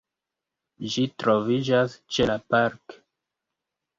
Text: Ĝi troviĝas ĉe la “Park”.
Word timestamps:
Ĝi 0.93 1.03
troviĝas 1.23 1.95
ĉe 2.17 2.27
la 2.31 2.37
“Park”. 2.53 2.97